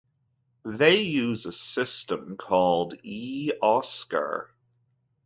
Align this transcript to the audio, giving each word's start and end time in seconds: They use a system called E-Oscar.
They 0.65 1.01
use 1.01 1.45
a 1.45 1.51
system 1.51 2.35
called 2.35 2.95
E-Oscar. 3.03 4.49